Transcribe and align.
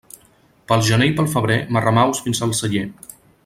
Pel 0.71 0.81
gener 0.87 1.09
i 1.11 1.13
pel 1.19 1.29
febrer 1.35 1.59
marramaus 1.77 2.25
fins 2.29 2.43
al 2.49 2.57
celler. 2.63 2.87